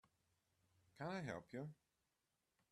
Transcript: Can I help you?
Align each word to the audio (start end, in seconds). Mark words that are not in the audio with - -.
Can 0.97 1.07
I 1.09 1.19
help 1.21 1.53
you? 1.53 1.69